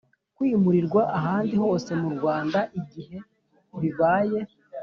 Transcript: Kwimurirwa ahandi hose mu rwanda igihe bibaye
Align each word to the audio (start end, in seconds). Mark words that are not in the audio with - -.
Kwimurirwa 0.35 1.01
ahandi 1.19 1.53
hose 1.63 1.89
mu 2.01 2.09
rwanda 2.15 2.59
igihe 2.79 3.17
bibaye 3.79 4.39